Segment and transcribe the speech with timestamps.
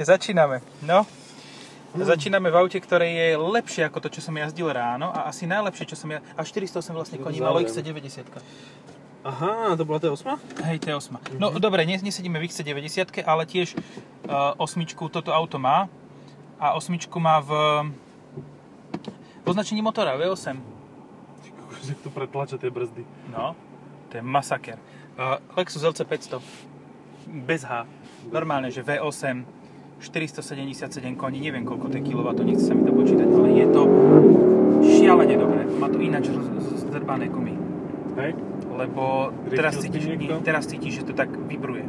[0.00, 0.64] Začíname.
[0.80, 1.04] No,
[1.92, 5.92] začíname v aute, ktoré je lepšie ako to, čo som jazdil ráno a asi najlepšie,
[5.92, 6.24] čo som ja...
[6.40, 8.24] A 408 vlastne koní malo XC90.
[9.20, 10.40] Aha, to bola tá osma?
[10.64, 11.36] Hej, T8.
[11.36, 15.92] No dobre, dnes nesedíme v XC90, ale tiež uh, osmičku toto auto má.
[16.56, 17.52] A osmičku má v
[19.44, 20.56] označení motora V8.
[21.84, 23.04] Že to pretlača tie brzdy.
[23.28, 23.52] No,
[24.08, 24.80] to je masaker.
[25.20, 26.40] Uh, Lexus LC 500.
[27.44, 27.84] Bez H.
[28.32, 29.59] Normálne, že V8,
[30.00, 33.82] 477 koní, neviem koľko to je kW, nechce sa mi to počítať, ale je to
[34.80, 35.62] šialene dobré.
[35.76, 36.32] Má to ináč
[36.80, 37.52] zdrbané gumy.
[38.16, 38.32] Hej?
[38.72, 41.84] Lebo teraz s tým cítiš, nie, teraz cítiš, že to tak vibruje.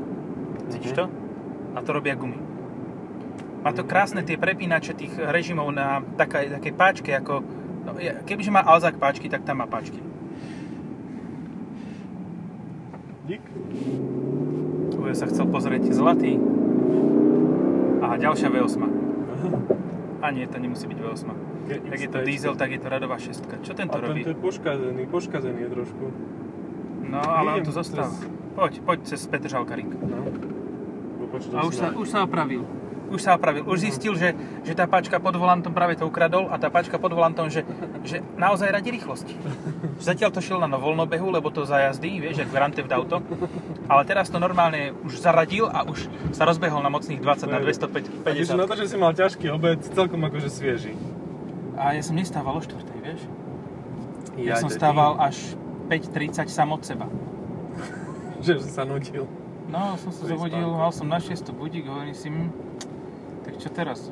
[0.69, 0.97] Cítiš Mhm.
[0.99, 1.05] to?
[1.71, 2.35] A to robia gumy.
[3.63, 7.45] Má to krásne tie prepínače tých režimov na takej, takej páčke, ako...
[7.81, 7.95] No,
[8.27, 10.01] kebyže má Alzak páčky, tak tam má páčky.
[13.29, 13.41] Dík.
[14.97, 16.35] Ujo sa chcel pozrieť zlatý.
[18.21, 18.81] A ďalšia V8.
[20.21, 21.25] A nie, to nemusí byť V8.
[21.89, 23.57] Tak je to diesel, tak je to radová šestka.
[23.65, 24.21] Čo tento A robí?
[24.21, 26.05] tento je poškazený, poškazený je trošku.
[27.01, 28.05] No, ale on Idem tu zostal.
[28.05, 29.89] cez- Poď, poď cez Petržalka ring.
[29.89, 30.21] No.
[31.57, 32.61] A už sa, už sa opravil.
[33.09, 33.65] Už sa opravil.
[33.65, 37.17] Už zistil, že, že tá pačka pod volantom práve to ukradol a tá pačka pod
[37.17, 37.65] volantom, že,
[38.05, 39.33] že naozaj radí rýchlosť.
[40.13, 43.25] Zatiaľ to šiel na voľnobehu, lebo to zajazdí, vieš, jak Grand Theft Auto.
[43.91, 48.31] Ale teraz to normálne už zaradil a už sa rozbehol na mocných 20 na A
[48.31, 48.71] tiež na 250.
[48.71, 50.95] to, že si mal ťažký obed, celkom akože svieži.
[51.75, 52.71] A ja som nestával o 4,
[53.03, 53.27] vieš?
[54.39, 55.59] Ja, Jaj, som stával až
[55.91, 57.11] 5.30 sám od seba.
[58.45, 59.27] Že si sa nudil.
[59.67, 62.49] No, som sa zobudil, mal som na 6 budík, hovorím si, hm,
[63.43, 64.07] tak čo teraz?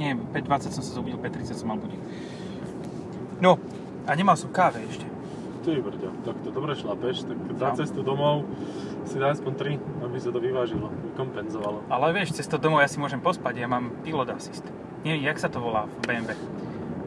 [0.00, 2.00] Nie, 5.20 som sa zobudil, 5.30 som mal budík.
[3.38, 3.60] No,
[4.08, 5.06] a nemal som káve ešte.
[5.64, 7.74] Ty brďo, tak to dobre šlapeš, tak za No.
[7.74, 8.44] cestu domov
[9.02, 11.88] si daj aspoň 3, aby sa to vyvážilo, vykompenzovalo.
[11.88, 14.64] Ale vieš, cez to domov ja si môžem pospať, ja mám pilot assist.
[15.00, 16.30] Nie, jak sa to volá v BMW?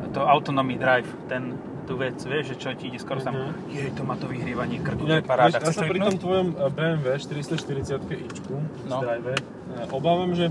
[0.09, 3.33] To autonomy drive, ten, tú vec, vieš, že čo ti ide skoro sam.
[3.35, 3.53] Mhm.
[3.69, 5.57] Jej, to má to vyhrievanie krku, to je paráda.
[5.57, 8.53] ja sa pri tom tvojom eh, BMW 440 ičku
[8.89, 8.97] No.
[8.99, 10.49] drive eh, obávam, že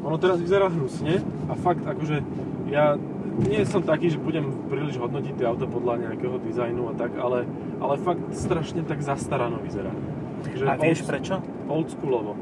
[0.00, 2.24] ono teraz vyzerá hnusne a fakt akože
[2.66, 2.96] ja
[3.36, 7.44] nie som taký, že budem príliš hodnotiť tie auta podľa nejakého dizajnu a tak, ale,
[7.78, 9.92] ale fakt strašne tak zastarano vyzerá.
[10.56, 11.34] Že A vieš old, prečo?
[11.68, 12.32] Old schoolovo.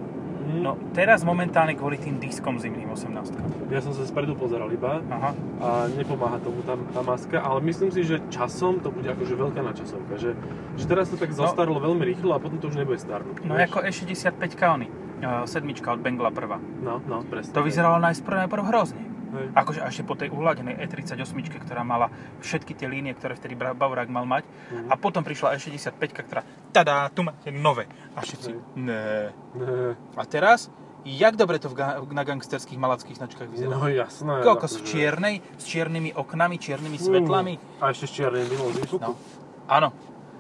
[0.45, 3.73] Hm, No, teraz momentálne kvôli tým diskom zimným 18.
[3.73, 5.33] Ja som sa spredu pozeral iba Aha.
[5.59, 9.65] a nepomáha tomu tam tá maska, ale myslím si, že časom to bude akože veľká
[9.65, 10.37] načasovka, že,
[10.77, 13.41] že teraz to tak zostarlo veľmi rýchlo a potom to už nebude starnúť.
[13.43, 13.73] No vieš?
[13.73, 14.87] ako E65 Kaony,
[15.25, 16.61] uh, sedmička od Bengla prvá.
[16.85, 17.57] No, no, presne.
[17.57, 19.14] To vyzeralo najprv, najprv hrozne.
[19.35, 19.47] Hej.
[19.53, 22.09] Akože až po tej uhladenej E38, ktorá mala
[22.39, 24.45] všetky tie línie, ktoré vtedy Bavorák mal mať.
[24.45, 24.89] Mhm.
[24.89, 26.41] A potom prišla E65, ktorá,
[26.71, 27.85] tada, tu máte nové.
[28.13, 29.35] A všetci, ne.
[29.55, 30.71] Ne, A teraz,
[31.03, 33.71] jak dobre to v ga- na gangsterských malackých značkách vyzerá.
[33.71, 34.41] No jasné.
[34.41, 37.05] Koľko z akože- čiernej, s čiernymi oknami, čiernymi Mm.
[37.05, 37.55] svetlami.
[37.79, 39.03] A ešte s čiernym dymom z výfuku.
[39.03, 39.19] No.
[39.67, 39.91] Áno.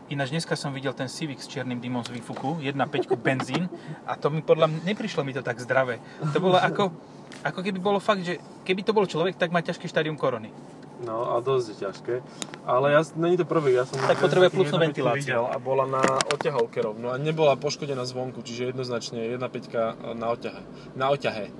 [0.04, 3.72] Ináč dneska som videl ten Civic s čiernym dymom z výfuku, 1.5 benzín
[4.04, 5.96] a to mi podľa mňa, neprišlo mi to tak zdravé.
[6.28, 6.92] To bolo ako,
[7.44, 10.48] ako keby bolo fakt, že keby to bol človek, tak má ťažké štádium korony.
[11.04, 12.14] No a dosť je ťažké.
[12.64, 14.00] Ale ja, není to prvý, ja som...
[14.00, 15.20] Tak potrebuje 1.5 ventiláciu.
[15.20, 16.00] videl a bola na
[16.32, 20.62] oťahovke rovno a nebola poškodená zvonku, čiže jednoznačne 1.5 na oťahe.
[20.96, 21.52] Na oťahe.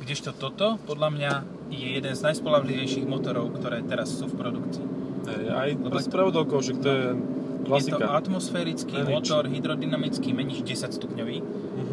[0.00, 1.32] Kdežto toto, podľa mňa,
[1.68, 4.86] je jeden z najspolahlivejších motorov, ktoré teraz sú v produkcii.
[5.28, 7.12] Hej, aj Lebo- s prevodovkou, že to je Je
[7.60, 8.06] to klasika.
[8.14, 9.10] atmosférický Menič.
[9.12, 11.38] motor, hydrodynamický menič 10 stupňový.
[11.42, 11.85] Mhm.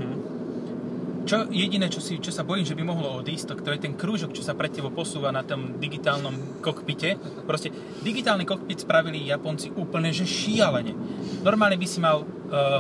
[1.24, 3.96] Čo jediné, čo, si, čo sa bojím, že by mohlo odísť, tak to je ten
[3.96, 7.16] krúžok, čo sa pred tebou posúva na tom digitálnom kokpite.
[7.48, 7.72] Proste
[8.04, 10.92] digitálny kokpit spravili Japonci úplne, že šialene.
[11.40, 12.28] Normálne by si mal uh,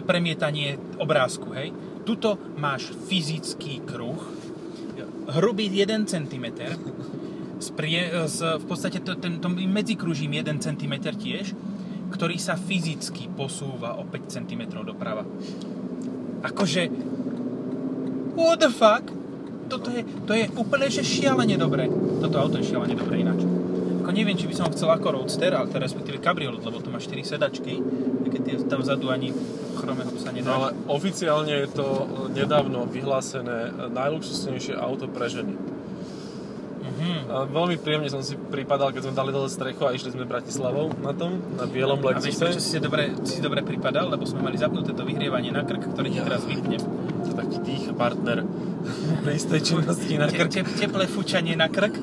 [0.03, 1.71] premietanie obrázku, hej.
[2.03, 4.19] Tuto máš fyzický kruh,
[5.39, 6.45] hrubý 1 cm,
[7.63, 11.55] s prie, s, v podstate to, ten, tom medzikružím 1 cm tiež,
[12.11, 15.23] ktorý sa fyzicky posúva o 5 cm doprava.
[16.43, 16.91] Akože,
[18.35, 19.03] what the fuck?
[19.69, 21.87] Toto je, to je úplne, že šialene dobré.
[22.19, 23.41] Toto auto je šialene dobré ináč.
[24.03, 26.91] Ako neviem, či by som ho chcel ako roadster, ale to respektíve kabriolet, lebo to
[26.91, 27.79] má 4 sedačky,
[28.27, 29.31] keď tie tam vzadu ani
[29.79, 30.43] chromého psa nedá.
[30.43, 31.87] No ale oficiálne je to
[32.35, 35.55] nedávno vyhlásené najluxusnejšie auto pre ženy.
[36.83, 37.31] Mhm.
[37.31, 40.91] A veľmi príjemne som si pripadal, keď sme dali dole strechu a išli sme Bratislavou
[40.99, 42.75] na tom, na bielom A vieš, prečo Lexuse.
[42.75, 44.11] si dobre, si dobre pripadal?
[44.11, 46.27] Lebo sme mali zapnuté to vyhrievanie na krk, ktoré ti Ja.
[46.27, 46.83] teraz vypnem.
[47.93, 48.41] Tých partner
[49.25, 50.49] na istej činnosti na Te, krk.
[50.49, 51.93] te, teplé fučanie na krk.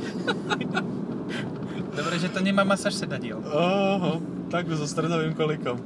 [1.90, 3.42] Dobre, že to nemá masáž sedadiel.
[3.42, 5.82] Oho, tak so stredovým kolikom.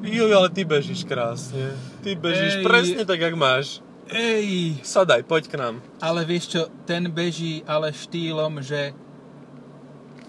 [0.00, 1.74] Juj, ale ty bežíš krásne.
[2.00, 2.64] Ty bežíš Ej.
[2.64, 3.82] presne tak, jak máš.
[4.08, 5.74] Ej, Sadaj, poď k nám.
[5.98, 8.94] ale vieš čo, ten beží ale štýlom, že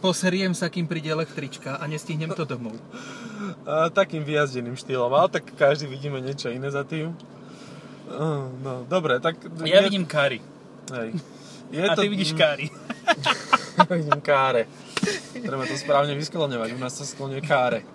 [0.01, 2.75] poseriem sa, kým príde električka a nestihnem to domov.
[3.63, 7.13] A, takým vyjazdeným štýlom, ale tak každý vidíme niečo iné za tým.
[8.09, 9.37] Uh, no, dobre, tak...
[9.61, 10.41] Ja vidím káry.
[10.89, 11.13] Hej.
[11.69, 12.69] Je A ty vidíš káry.
[13.79, 14.67] Ja vidím káre.
[15.31, 17.87] Treba to správne vyskloňovať, u nás sa skloňuje káre.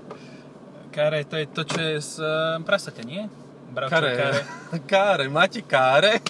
[0.88, 3.28] Káre, to je to, čo je z uh, prasate, nie?
[3.74, 4.10] Bravčov Káre.
[4.16, 4.40] káre.
[4.94, 6.22] Káre, máte káre?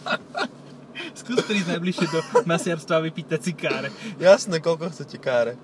[1.18, 3.88] Skús prísť najbližšie do masiarstva a vypýtať si káre.
[4.20, 5.56] Jasné, koľko chcete káre.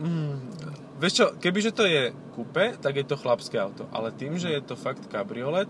[0.00, 0.55] mm.
[0.96, 3.84] Vieš čo, kebyže to je kúpe, tak je to chlapské auto.
[3.92, 5.68] Ale tým, že je to fakt kabriolet,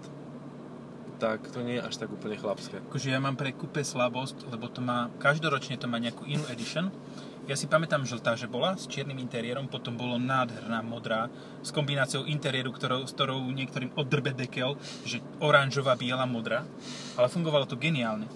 [1.16, 2.78] tak to nie je až tak úplne chlapské.
[2.86, 6.92] Akože ja mám pre kúpe slabosť, lebo to má, každoročne to má nejakú inú edition.
[7.46, 11.30] Ja si pamätám, žltá, že bola s čiernym interiérom, potom bolo nádherná modrá
[11.62, 14.74] s kombináciou interiéru, ktorou, s ktorou niektorým oddrbe dekel,
[15.06, 16.66] že oranžová, biela, modrá.
[17.14, 18.26] Ale fungovalo to geniálne.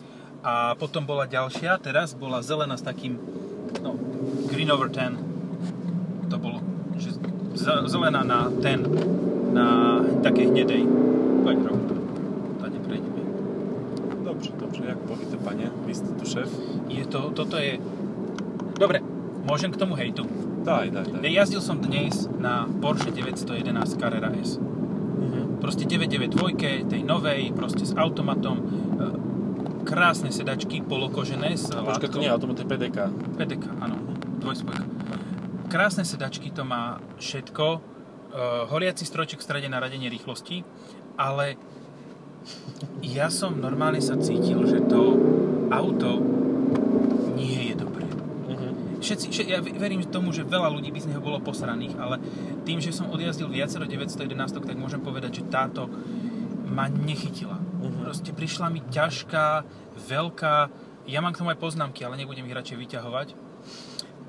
[0.46, 3.18] A potom bola ďalšia, teraz bola zelená s takým,
[3.82, 3.98] no,
[4.46, 5.18] green over ten.
[6.30, 6.62] To bolo,
[6.96, 7.20] že z-
[7.60, 8.84] zelená na ten,
[9.52, 10.82] na takej hnedej.
[11.44, 11.82] Poď, Rob,
[12.60, 13.22] tady prejdeme.
[14.24, 16.48] Dobře, dobře, jak povíte, pane, vy ste tu šéf.
[16.88, 17.78] Je to, toto je...
[18.80, 19.04] Dobre,
[19.44, 20.24] môžem k tomu hejtu.
[20.64, 21.32] Daj, daj, daj.
[21.32, 24.56] Jazdil som dnes na Porsche 911 Carrera S.
[25.20, 25.60] Mhm.
[25.60, 28.56] Proste 992, tej novej, proste s automatom.
[28.56, 28.64] e,
[29.80, 32.98] Krásne sedačky, polokožené s Počkaj, to nie je automat, to je PDK.
[33.40, 33.96] PDK, áno,
[34.38, 34.99] dvojspojka.
[35.70, 37.66] Krásne sedačky, to má všetko.
[37.70, 37.78] E,
[38.74, 40.66] horiaci stroček v strede na radenie rýchlosti,
[41.14, 41.54] ale
[43.06, 45.14] ja som normálne sa cítil, že to
[45.70, 46.18] auto
[47.38, 48.02] nie je dobré.
[48.50, 48.98] Mhm.
[48.98, 52.18] Všetci, že ja verím tomu, že veľa ľudí by z neho bolo posraných, ale
[52.66, 55.86] tým, že som odjazdil viacero 911, tak môžem povedať, že táto
[56.66, 57.54] ma nechytila.
[57.54, 58.10] Mhm.
[58.10, 59.62] Proste prišla mi ťažká,
[60.02, 60.54] veľká,
[61.06, 63.49] ja mám k tomu aj poznámky, ale nebudem ich radšej vyťahovať.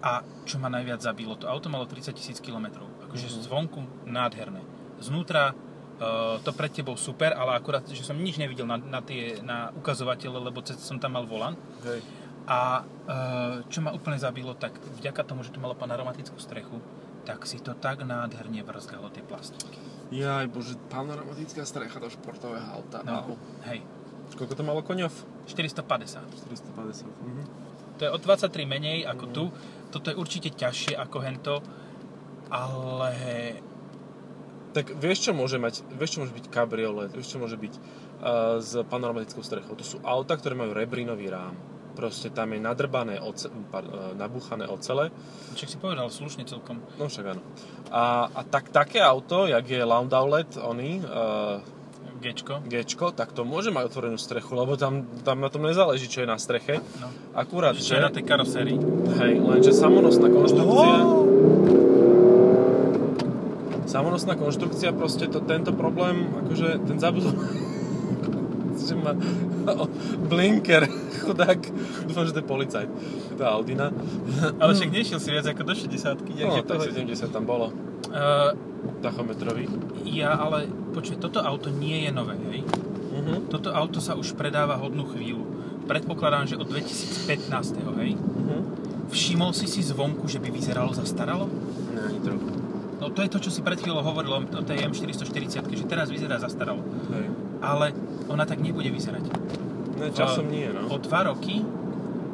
[0.02, 2.82] A čo ma najviac zabilo, to auto malo 30 tisíc km.
[3.06, 3.42] Akože Mhm.
[3.46, 4.62] zvonku nádherné.
[4.98, 9.38] Znútra uh, to pred tebou super, ale akurát, že som nič nevidel na, na, tie,
[9.46, 11.58] na ukazovatele, lebo cez som tam mal volant.
[11.86, 12.02] Hej.
[12.50, 12.84] A e,
[13.70, 16.82] čo ma úplne zabilo, tak vďaka tomu, že to malo panoramatickú strechu,
[17.22, 19.78] tak si to tak nádherne vrzgalo tie plastiky.
[20.10, 23.06] Jaj, bože, panoramatická strecha do športového auta.
[23.06, 23.38] No,
[23.70, 23.86] hej,
[24.34, 25.12] Koľko to malo koňov?
[25.46, 26.24] 450.
[26.50, 27.06] 450.
[27.06, 27.44] Mhm.
[28.00, 29.44] To je o 23 menej ako tu.
[29.92, 31.56] Toto je určite ťažšie ako hento,
[32.48, 33.12] ale
[34.72, 38.64] Tak vieš, čo môže mať, vieš, čo môže byť kabriolet, vieš, čo môže byť uh,
[38.64, 39.76] s panoramatickou strechou.
[39.76, 41.56] To sú auta, ktoré majú rebrínový rám.
[41.92, 45.12] Proste tam je nadrbané, oce, par, uh, nabúchané ocele.
[45.60, 46.80] však si povedal slušne celkom.
[46.96, 47.44] No však áno.
[47.92, 51.60] A, a tak, také auto, jak je Landaulet, oný, uh,
[52.22, 52.62] Gčko.
[52.70, 56.30] Gčko, tak to môže mať otvorenú strechu, lebo tam, tam na tom nezáleží, čo je
[56.30, 56.78] na streche.
[57.02, 57.10] No.
[57.34, 57.94] Akurát, Čo že...
[57.98, 58.78] je na tej karosérii.
[59.18, 60.98] Hej, lenže samonosná konštrukcia...
[63.90, 67.34] Samonosná konštrukcia, proste to, tento problém, akože ten zabudol...
[68.82, 69.14] že má
[70.32, 70.90] blinker,
[71.26, 71.60] chudák.
[72.06, 72.90] Dúfam, že to je policajt.
[73.38, 73.94] To Audina.
[74.58, 77.74] Ale však nešiel si viac ako do 60 No, tak 70 tam bolo.
[78.12, 78.54] Uh,
[79.02, 79.70] Tachometrových.
[80.06, 82.62] ja ale, počuj, toto auto nie je nové, hej?
[83.12, 83.52] Mhm.
[83.52, 85.44] Toto auto sa už predáva hodnú chvíľu.
[85.90, 88.16] Predpokladám, že od 2015, hej?
[88.16, 88.58] Mhm.
[89.12, 91.52] Všimol si si zvonku, že by vyzeralo zastaralo?
[91.92, 92.48] Nie, ani trochu.
[93.02, 96.08] No to je to, čo si pred chvíľou hovoril o o tej M440, že teraz
[96.14, 96.86] vyzerá zastaralo.
[97.12, 97.28] Hej.
[97.60, 97.98] Ale
[98.30, 99.26] ona tak nebude vyzerať.
[99.98, 100.86] Ne, časom nie, no.
[100.94, 101.66] O 2 roky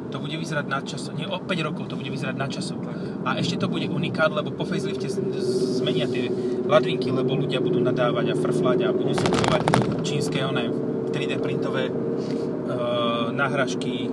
[0.08, 1.12] to bude vyzerať nadčasov.
[1.16, 2.80] Nie, o 5 rokov to bude vyzerať nadčasov.
[2.80, 2.96] Tak.
[3.28, 6.32] A ešte to bude unikát, lebo po facelifte zmenia tie
[6.68, 9.62] ladvinky, lebo ľudia budú nadávať a frflať a budú si kupovať
[10.04, 10.68] čínske one
[11.08, 14.12] 3D printové uh, náhražky.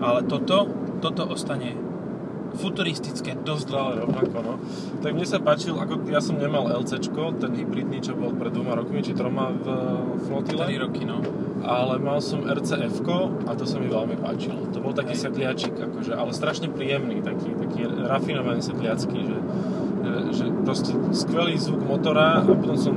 [0.00, 0.68] Ale toto,
[1.04, 1.76] toto ostane
[2.56, 3.90] futuristické, dosť dlho.
[4.08, 4.54] Rovnako, no.
[5.04, 8.80] Tak mne sa páčil, ako ja som nemal LCčko, ten hybridný, čo bol pred dvoma
[8.80, 9.66] rokmi, či troma v
[10.24, 10.64] flotile.
[10.64, 11.20] 3 roky, no.
[11.62, 13.04] ale mal som rcf
[13.46, 14.72] a to sa mi veľmi páčilo.
[14.72, 15.28] To bol taký Hej.
[15.28, 19.35] sedliačik, akože, ale strašne príjemný, taký, taký rafinovaný sedliacký, že,
[20.32, 22.94] že, proste skvelý zvuk motora a potom som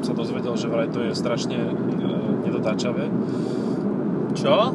[0.00, 1.72] sa dozvedel, že vraj to je strašne e,
[2.48, 3.08] nedotáčavé.
[4.32, 4.72] Čo?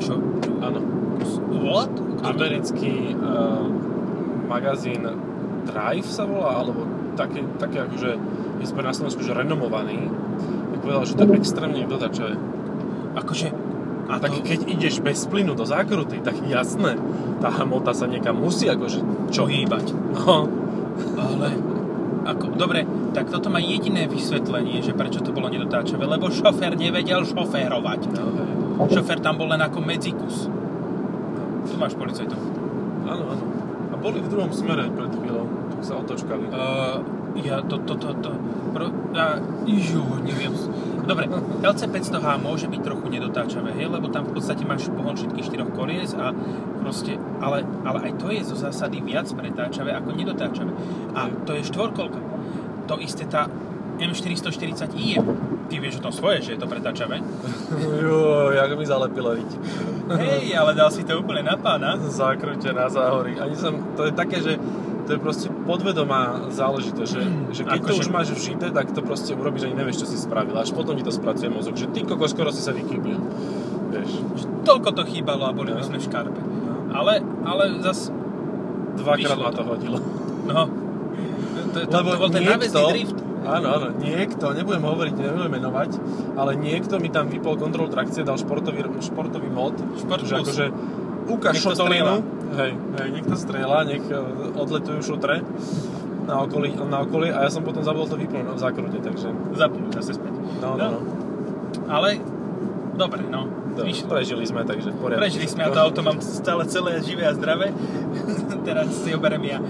[0.00, 0.14] Čo?
[0.62, 0.80] Áno.
[1.60, 1.92] What?
[1.92, 3.66] Kto Americký uh,
[4.46, 5.04] magazín
[5.66, 6.86] Drive sa volá, alebo
[7.18, 8.10] také, také akože,
[8.62, 10.08] je sme na Slovensku, že renomovaný,
[10.72, 12.34] tak povedal, že to je extrémne nedotáčavé.
[13.18, 13.48] Akože...
[14.08, 16.96] A A tak to, keď ideš bez plynu do zákruty, tak jasné,
[17.44, 19.44] tá hmota sa niekam musí akože čo?
[19.44, 19.92] hýbať.
[20.16, 20.48] No,
[21.18, 21.48] Ale
[22.28, 22.84] Ako, dobre,
[23.16, 28.00] tak toto má jediné vysvetlenie, že prečo to bolo nedotáčavé, lebo šofér nevedel šoférovať.
[28.04, 28.52] Hej.
[28.92, 30.44] Šofér tam bol len ako medzikus.
[31.64, 32.36] Tu máš policajtov.
[33.08, 33.44] Áno, áno.
[33.90, 35.48] A boli v druhom smere pred chvíľou.
[35.72, 36.52] Tu sa otočkali.
[36.52, 37.00] Uh,
[37.40, 38.30] ja to, to, to, to,
[38.76, 40.52] pro, ja, jú, neviem.
[41.08, 41.24] Dobre,
[41.64, 46.12] LC500H môže byť trochu nedotáčavé, hej, lebo tam v podstate máš pohon všetkých štyroch kolies
[46.12, 46.36] a
[46.84, 50.68] proste, ale, ale aj to je zo zásady viac pretáčavé ako nedotáčavé.
[51.16, 52.20] A to je štvorkolka.
[52.92, 53.48] To isté tá
[53.98, 55.18] M440i je.
[55.68, 57.24] Ty vieš o tom svoje, že je to pretáčavé.
[58.04, 59.50] Jo, jak mi zalepilo, viď.
[60.12, 61.96] Hej, ale dal si to úplne na pána.
[62.04, 63.36] Zakrútená záhory.
[63.36, 64.56] Ani som, to je také, že
[65.08, 69.00] to je proste podvedomá záležitosť, že, že keď to Akože- už máš vžité, tak to
[69.00, 70.52] proste urobíš, ani nevieš, čo si spravil.
[70.52, 73.16] Až potom ti to spracuje mozog, že ty kokos, skoro si sa vychýbil.
[73.88, 74.10] Vieš,
[74.60, 75.86] Toľko to chýbalo a boli by No.
[75.86, 76.40] sme v škarpe.
[76.90, 77.12] Ale,
[77.42, 78.12] ale zas,
[78.94, 79.56] dvakrát ma to.
[79.56, 79.96] to hodilo.
[80.44, 80.62] no,
[81.72, 83.16] to, to, to bol ten náväzný drift.
[83.44, 85.90] áno, áno, niekto, nebudem hovoriť, nebudem menovať,
[86.34, 90.64] ale niekto mi tam vypol kontrolu trakcie, dal športový, športový mod, Šport že akože
[91.28, 92.14] ukáž Niekto šotolinu,
[92.56, 94.16] hej, hej, niekto strieľa, nech e,
[94.56, 95.44] odletujú šutre
[96.28, 99.96] na okolí, na okolí a ja som potom zabudol to vypnúť v zákrute, takže Zapnúť
[99.96, 100.32] zase späť.
[100.60, 101.00] no, no, no.
[101.88, 102.20] Ale,
[102.96, 103.48] dobre, no.
[103.78, 104.10] To, Vyšlo.
[104.10, 105.22] prežili sme, takže v poriadku.
[105.22, 107.70] Prežili sme a to auto mám stále celé živé a zdravé.
[108.66, 109.62] Teraz si ho berem ja.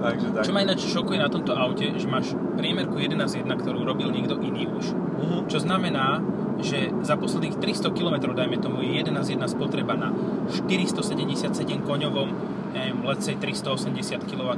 [0.00, 0.42] Takže tak.
[0.42, 4.66] Čo ma ináč šokuje na tomto aute, že máš priemerku 11.1, ktorú robil niekto iný
[4.74, 4.90] už.
[4.96, 5.46] Mhm.
[5.46, 6.18] Čo znamená,
[6.60, 10.12] že za posledných 300 km, dajme tomu, je 11.1 spotreba na
[10.52, 12.28] 477 koňovom,
[12.72, 14.50] neviem, let's say 380 kW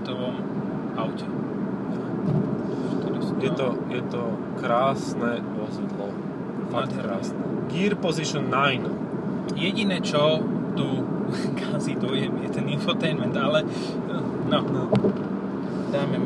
[0.99, 1.27] aute.
[3.43, 4.23] Je to, je to
[4.63, 6.15] krásne vozidlo.
[6.71, 7.43] Fakt krásne.
[7.75, 9.59] Gear Position 9.
[9.59, 10.39] Jediné, čo
[10.79, 10.87] tu
[11.63, 13.67] kazí dojem, je ten infotainment, ale
[14.07, 14.85] no, No.
[15.89, 16.21] dáme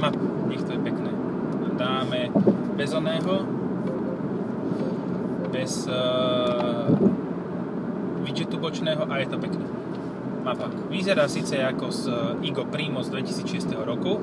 [0.00, 0.16] map,
[0.48, 1.10] nech to je pekné.
[1.80, 2.28] Dáme
[2.76, 3.63] bez oného,
[5.54, 6.90] bez uh,
[8.26, 9.62] widgetu bočného a je to pekné.
[10.44, 10.68] Mapa.
[10.92, 14.20] Vyzerá síce ako z eh, Igo Primo z 2006 roku.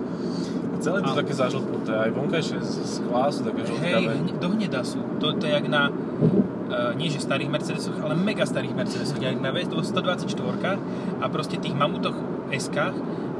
[0.78, 4.14] Celé to Ale- také zažltnuté, aj vonkajšie skla sú také Hej, žltkavé.
[4.22, 5.02] hne- do hneda sú.
[5.18, 9.42] To, to je jak na, uh, nie že starých Mercedesoch, ale mega starých Mercedesoch, jak
[9.42, 10.78] na V124
[11.22, 12.18] a proste tých mamutoch
[12.54, 12.78] SK,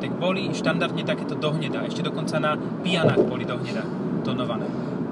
[0.02, 1.86] tak boli štandardne takéto do hneda.
[1.86, 3.86] Ešte dokonca na pianách boli do hneda
[4.26, 4.66] tonované.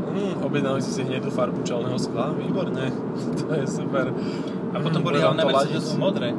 [0.10, 2.89] Mm, objednali si si hnedú farbu čelného skla, výborne,
[3.39, 4.10] to je super.
[4.74, 5.78] A potom boli Bude ale ladiť.
[5.78, 6.30] Mercedesu modré.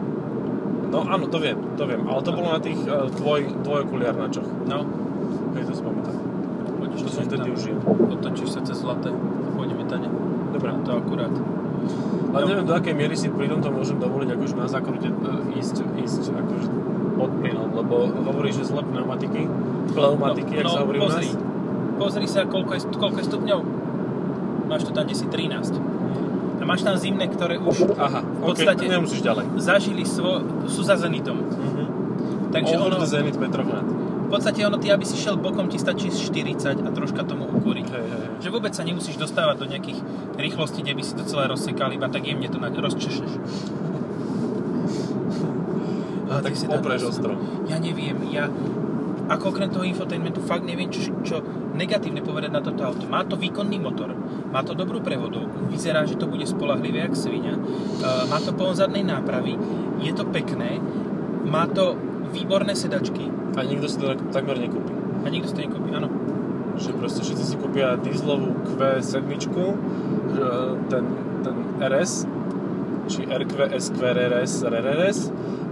[0.91, 4.67] No áno, to viem, to viem, ale to bolo na tých uh, dvoj, dvojokuliarnačoch.
[4.67, 4.83] No,
[5.55, 6.17] Hej, to si pamätám.
[6.91, 7.77] To som vtedy užil.
[8.13, 9.09] Otočíš sa cez zlaté
[9.57, 10.11] pôjdeme tade.
[10.53, 10.69] Dobre.
[10.85, 11.33] To akurát.
[12.31, 12.49] Ale No.
[12.51, 15.15] neviem, do akej miery si pri tomto môžem dovoliť akože na zákrute e,
[15.59, 16.69] ísť, ísť akože
[17.17, 19.49] pod plynom, lebo hovoríš, že zle pneumatiky,
[19.97, 21.27] pneumatiky, jak sa hovorí u nás.
[22.01, 23.61] Pozri, sa, koľko je, koľko je stupňov.
[24.73, 25.77] Máš to tam, kde si 13.
[26.61, 29.61] A máš tam zimné, ktoré už Aha, v podstate nemusíš ďalej.
[29.61, 31.45] zažili svo, sú za Zenitom.
[31.45, 31.85] Mhm.
[32.57, 33.85] Takže Over ono, Zenit Petrohrad.
[34.27, 37.87] v podstate ono, ty, aby si šiel bokom, ti stačí 40 a troška tomu ukúriť.
[37.93, 38.27] Hej, hej.
[38.43, 40.01] Že vôbec sa nemusíš dostávať do nejakých
[40.35, 43.31] rýchlostí, kde by si to celé rozsekal, iba tak jemne to na, rozčešeš.
[46.31, 47.35] A tak ty si opreš ostro.
[47.67, 48.47] Ja neviem, ja
[49.31, 51.39] ako okrem toho infotainmentu fakt neviem, čo, čo
[51.79, 53.07] negatívne povedať na toto auto.
[53.07, 54.11] Má to výkonný motor,
[54.51, 58.75] má to dobrú prevodovku, vyzerá, že to bude spolahlivé jak svinia, uh, má to pohon
[58.75, 59.55] zadnej nápravy,
[60.03, 60.83] je to pekné,
[61.47, 61.95] má to
[62.31, 63.27] výborné sedačky
[63.59, 64.95] A nikto si to tak, takmer nekúpi.
[65.23, 66.11] a nikto si to nekúpi, áno.
[66.79, 69.31] Že proste všetci si kúpia dieselovú Q7,
[70.35, 70.47] že
[70.91, 71.05] ten,
[71.43, 72.27] ten RS,
[73.11, 75.19] či RQ, SQ, RRS, RRS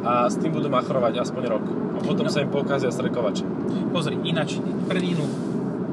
[0.05, 1.65] a s tým budú machrovať aspoň rok.
[1.97, 2.33] A potom No.
[2.33, 3.45] sa im pokazia strekovače.
[3.91, 5.27] Pozri, ináč, pre inú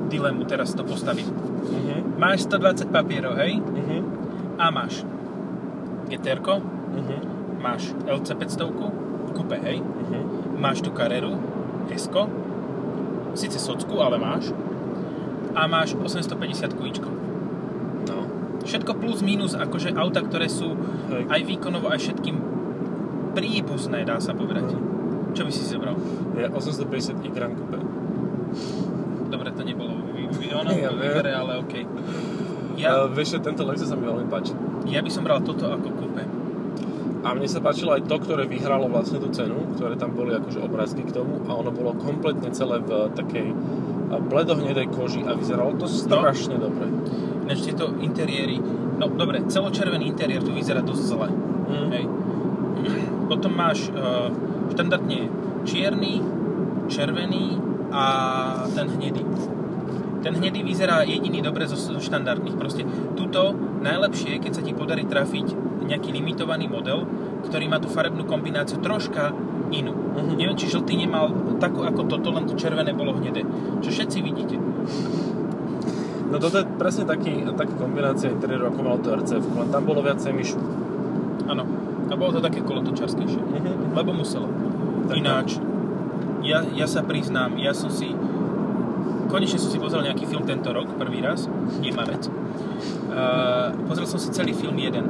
[0.09, 1.25] dilemu teraz to postavím.
[1.65, 2.21] Mhm.
[2.21, 3.57] Máš 120 papierov, hej?
[3.57, 3.97] Mhm.
[4.61, 5.03] A máš
[6.09, 7.15] GTR, Mhm.
[7.59, 8.69] máš LC500,
[9.33, 9.81] kúpe, hej?
[9.81, 10.45] Mhm.
[10.55, 11.35] máš tú Carreru
[11.91, 12.07] s
[13.35, 14.55] síce socku, ale máš.
[15.55, 17.09] A máš 850 kujíčko.
[18.07, 18.17] No.
[18.63, 20.71] Všetko plus minus, akože auta, ktoré sú
[21.11, 21.23] Hej.
[21.29, 22.35] aj výkonovo, aj všetkým
[23.35, 24.71] príbuzné, dá sa povedať.
[25.35, 25.99] Čo by si zobral?
[26.39, 27.75] Je 850 i Grand Coupe.
[29.27, 30.05] Dobre, to nebolo
[30.55, 31.73] ono, Ja výbere, ale OK.
[31.75, 31.83] Ja,
[32.75, 34.55] Ja, uh, vieš, tento Lexus sa mi veľmi páči.
[34.87, 36.23] ja by som bral toto ako kúpe.
[37.25, 40.61] A mne sa páčilo aj to, ktoré vyhralo vlastne tú cenu, ktoré tam boli akože
[40.61, 43.47] obrázky k tomu a ono bolo kompletne celé v takej
[44.13, 46.85] a, bledohnedej koži a vyzeralo to strašne dobre.
[47.49, 48.61] Ináč tieto interiéry,
[49.01, 51.29] no dobre, celočervený interiér tu vyzerá dosť zle.
[51.65, 51.89] Mm.
[51.97, 52.05] Hej.
[53.45, 54.33] Potom máš uh,
[54.73, 55.29] štandardne
[55.69, 56.17] čierny,
[56.89, 57.61] červený,
[57.93, 58.03] a
[58.73, 59.21] ten hnedý.
[60.25, 62.57] Ten hnedý vyzerá jediný dobre zo, zo štandardných.
[62.57, 63.53] Proste tuto
[63.85, 65.53] najlepšie, keď sa ti podarí trafiť
[65.85, 67.05] nejaký limitovaný model,
[67.45, 69.29] ktorý má tú farebnú kombináciu troška
[69.69, 69.93] inú.
[69.93, 70.41] Mhm.
[70.41, 71.29] Neviem, či žltý nemal
[71.61, 73.45] takú ako toto, len to červené bolo hnedé.
[73.85, 74.57] Čo všetci vidíte.
[76.33, 80.01] No toto je presne taký, taká kombinácia interiéru, ako malo to RCF, len tam bolo
[80.01, 80.57] viacej myšu.
[81.45, 81.84] Áno.
[82.05, 83.41] A bolo to také kolotočarskejšie.
[83.41, 83.97] Mhm.
[83.97, 84.47] Lebo muselo.
[85.05, 85.61] Tak, Ináč,
[86.45, 88.13] ja, ja sa priznám, ja som si...
[89.25, 91.49] Konečne som si pozrel nejaký film tento rok, prvý raz,
[91.81, 92.29] Nemarec.
[93.09, 95.09] Uh, pozrel som si celý film jeden.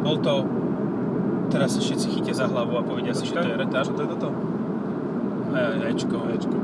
[0.00, 0.48] Bol to...
[1.52, 3.84] Teraz sa všetci chytia za hlavu a povedia si, že to je retard.
[3.84, 4.28] Čo to je toto?
[5.54, 6.18] E, Ečko.
[6.34, 6.56] Ečko.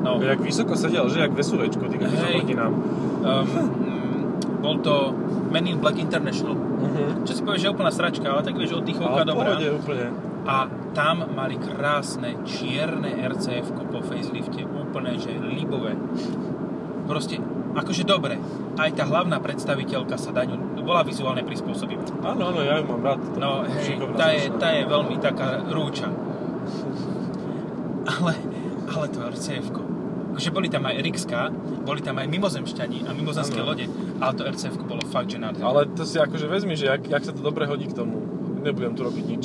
[0.00, 0.22] No.
[0.22, 1.20] Jak vysoko sedel, že?
[1.20, 2.34] Jak vesúvečko, ty keď Hej.
[2.40, 2.72] proti nám.
[3.20, 3.46] Um,
[4.60, 5.16] bol to
[5.50, 6.54] Men in Black International.
[6.54, 7.24] Uh-huh.
[7.26, 9.56] Čo si povieš, že úplná sračka, ale tak vieš, oddychovka dobrá.
[9.56, 10.06] pohode úplne.
[10.46, 15.92] A tam mali krásne čierne RCF po facelifte, úplne že libové.
[17.04, 17.42] Proste,
[17.74, 18.38] akože dobre,
[18.78, 22.02] aj tá hlavná predstaviteľka sa daňu bola vizuálne prispôsobivá.
[22.24, 23.20] Áno, áno, ja ju mám rád.
[23.22, 26.10] To No hej, tá je, tá je veľmi taká rúča.
[28.10, 28.34] Ale,
[28.90, 29.66] ale to rcf
[30.30, 31.32] Akože boli tam aj RXK,
[31.84, 33.84] boli tam aj mimozemšťani a mimozemské lode,
[34.20, 35.64] ale to rcf bolo fakt, že nádherné.
[35.64, 38.20] Ale to si akože vezmi, že jak, jak sa to dobre hodí k tomu.
[38.60, 39.44] Nebudem tu robiť nič.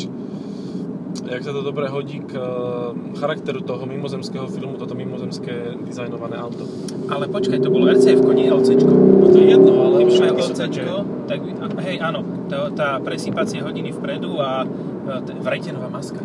[1.26, 2.44] Jak sa to dobre hodí k eh,
[3.18, 6.68] charakteru toho mimozemského filmu, toto mimozemské dizajnované auto.
[7.08, 8.84] Ale počkaj, to bolo rcf nie LC.
[8.84, 10.82] No to je jedno, ale Keby všetky sú LC, také.
[11.26, 11.40] tak
[11.82, 12.20] hej, áno,
[12.52, 14.68] to, tá presýpacie hodiny vpredu a e,
[15.24, 16.20] t- vretenová maska.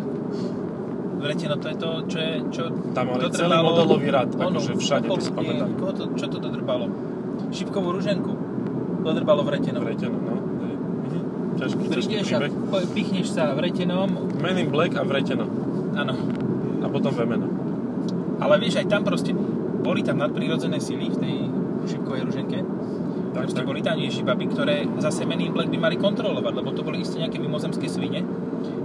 [1.21, 2.63] Vreteno to je to, čo je, čo
[2.97, 5.69] Tam mali celý modelový rad, Ono, akože všade, to si pamätám.
[5.77, 6.89] koho to, čo to dodrbalo?
[7.53, 8.31] Šipkovú ruženku.
[9.01, 9.81] Dodrbalo vretenom.
[9.81, 10.35] Vretenom, no.
[10.35, 11.19] Mhm.
[11.57, 12.53] Ťažký, ťažký Prídeš a príbeh.
[12.69, 15.45] po- pichneš sa vretenom, Men in Black a Vreteno.
[15.93, 16.13] áno.
[16.81, 17.45] A potom Vemeno.
[18.37, 19.33] Ale vieš, aj tam proste,
[19.79, 21.35] boli tam nadprirodzené sily v tej
[21.87, 22.57] šipkovej ruženke.
[23.31, 23.69] Tak, Proste tak.
[23.69, 27.17] boli tam baby, ktoré zase Men in Black by mali kontrolovať, lebo to boli isté
[27.17, 28.25] nejaké mimozemské svine,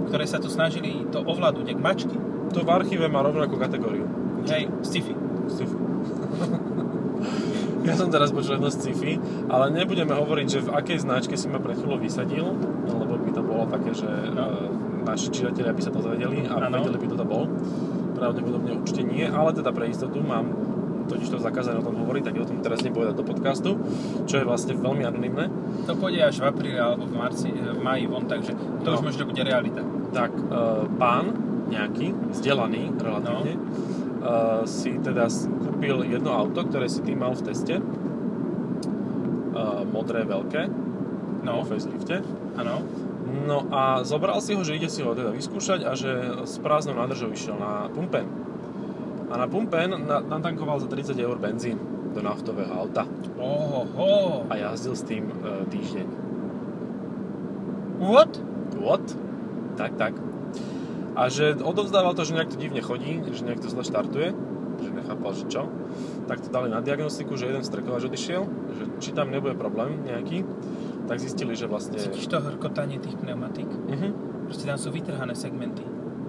[0.07, 2.15] ktoré sa tu snažili to ovládnuť, jak mačky.
[2.53, 4.07] To v archíve má rovnakú kategóriu.
[4.47, 5.13] Hej, sci-fi.
[5.47, 5.76] Sci-fi.
[7.87, 9.15] Ja som teraz počul jedno sci-fi,
[9.47, 12.45] ale nebudeme hovoriť, že v akej značke si ma pred chvíľou vysadil,
[12.85, 14.43] lebo by to bolo také, že No.
[15.03, 16.77] naši čitatelia by sa to zvedeli a Áno.
[16.77, 17.43] vedeli by, kto to bol.
[18.13, 20.51] Pravdepodobne určite nie, ale teda pre istotu mám
[21.07, 23.79] totiž to zakázané o tom hovoriť, tak o tom teraz nepovedať do podcastu,
[24.27, 25.47] čo je vlastne veľmi anonimné.
[25.87, 28.51] To pôjde až v apríli alebo v, marci, v maji von, takže
[28.83, 28.93] to No.
[28.93, 29.79] už možno bude realita.
[30.11, 30.43] Tak e,
[30.93, 31.31] pán
[31.67, 33.63] nejaký, vzdelaný relatívne, No.
[34.19, 35.31] e, si teda
[35.77, 37.77] kúpil jedno auto, ktoré si ty mal v teste.
[37.77, 37.81] E,
[39.93, 40.65] modré, veľké,
[41.45, 41.69] No, no.
[41.69, 42.25] facelifte.
[42.57, 42.81] áno.
[43.45, 46.09] No a zobral si ho, že ide si ho teda vyskúšať a že
[46.49, 48.25] s prázdnou nádržou išiel na pumpen.
[49.29, 51.77] A na pumpen na- natankoval za 30 eur benzín
[52.17, 53.05] do naftového auta.
[53.37, 54.49] Ohoho.
[54.49, 55.33] A jazdil s tým e,
[55.69, 56.07] týždeň.
[58.01, 58.33] What?
[58.81, 59.05] What?
[59.77, 60.13] Tak, tak.
[61.13, 64.33] A že odovzdával to, že nejak to divne chodí, že nejak to zle štartuje,
[65.17, 65.63] že nechápal, že čo.
[66.27, 68.43] Tak to dali na diagnostiku, že jeden strekovač odišiel,
[68.77, 70.45] že či tam nebude problém nejaký.
[71.07, 71.97] Tak zistili, že vlastne...
[71.97, 73.67] Cítiš to hrkotanie tých pneumatík?
[73.67, 74.07] Mhm.
[74.47, 75.83] Proste tam sú vytrhané segmenty.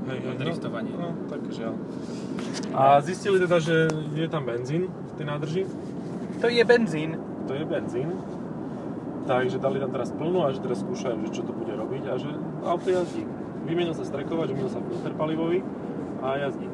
[0.09, 0.94] Hej, hej, Driftovanie.
[0.96, 1.77] No, no, tak žiaľ.
[2.72, 5.62] A zistili teda, že je tam benzín v tej nádrži.
[6.40, 7.20] To je benzín.
[7.44, 8.09] To je benzín.
[9.29, 12.14] Takže dali tam teraz plnú a že teraz skúšajú, že čo to bude robiť a
[12.16, 12.33] že
[12.64, 13.29] auto jazdí.
[13.68, 15.61] Vymenil sa strekovač, vymenil sa filter palivový
[16.24, 16.68] a jazdí.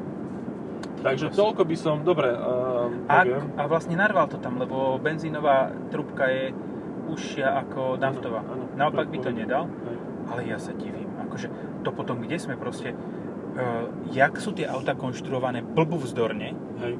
[1.05, 3.45] Takže toľko by som, dobre, uh, A, poviem.
[3.53, 6.49] a vlastne narval to tam, lebo benzínová trubka je
[7.07, 8.41] užšia ako naftová.
[8.41, 8.73] Áno, áno.
[8.73, 9.97] Naopak by to nedal, Hej.
[10.25, 11.05] ale ja sa divím.
[11.21, 11.47] Akože
[11.81, 16.97] to potom, kde sme proste, uh, jak sú tie auta konštruované blbu vzdorne Hej.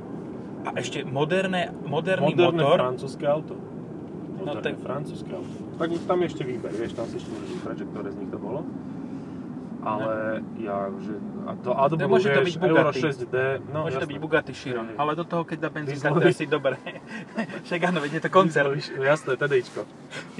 [0.64, 2.78] a ešte moderné, moderný Moderné motor.
[2.78, 3.58] francúzske auto.
[4.36, 5.56] No Moderné tak- francúzske auto.
[5.76, 8.30] Tak tam je ešte výber, vieš, tam si ešte môžeš vybrať, že ktoré z nich
[8.30, 8.62] to bolo.
[9.86, 11.14] Ale ja, že...
[11.46, 13.02] A to To AdBlue, môže to byť Euro Bugatti.
[13.06, 13.36] 6D,
[13.70, 14.10] no Môže to jasné.
[14.10, 16.82] byť Bugatti Chiron, ale do toho, keď dá benzín, tak to asi dobré.
[17.70, 18.74] Však áno, veď je to koncert.
[18.74, 19.86] No, Jasné, TDIčko.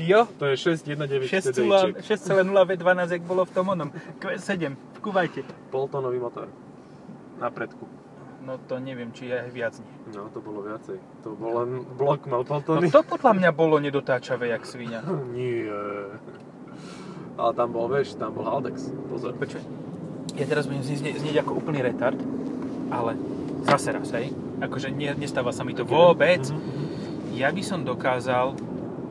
[0.02, 2.26] Jo, To je 619 6,0 TDIček.
[2.26, 2.42] 6,0
[2.74, 3.90] V12, jak bolo v tom onom.
[4.18, 5.46] Q7, v Kuvajte.
[5.70, 6.50] Poltonový motor.
[7.38, 7.86] Na predku.
[8.46, 9.94] No to neviem, či je viac nie.
[10.14, 10.98] No, to bolo viacej.
[11.26, 12.94] To bol len blok mal No Poltony.
[12.94, 15.02] to podľa mňa bolo nedotáčavé, jak svinia.
[15.34, 15.66] Nie.
[17.36, 18.88] Ale tam bol, vieš, tam bol Haldex.
[19.12, 19.36] Pozor.
[19.36, 19.60] Počuj,
[20.40, 22.16] ja teraz budem znieť, znieť ako úplný retard,
[22.92, 23.20] ale
[23.68, 24.32] zase raz, hej?
[24.64, 26.42] Akože ne, nestáva sa mi to vôbec.
[26.48, 27.36] Mhm.
[27.36, 28.56] Ja by som dokázal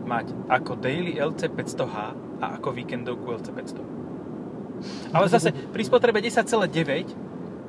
[0.09, 1.97] mať ako daily LC 500H
[2.41, 5.15] a ako víkendovku LC 500.
[5.17, 7.25] Ale zase pri spotrebe 10,9